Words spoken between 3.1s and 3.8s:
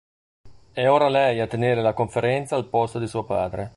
padre.